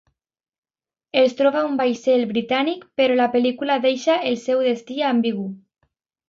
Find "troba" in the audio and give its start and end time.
1.41-1.61